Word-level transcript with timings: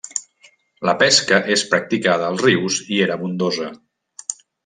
La 0.89 0.93
pesca 1.01 1.39
es 1.57 1.65
practicava 1.73 2.27
als 2.31 2.41
rius 2.47 2.79
i 2.97 3.01
era 3.09 3.21
abundosa. 3.21 3.71